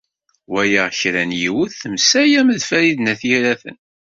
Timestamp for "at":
3.11-3.21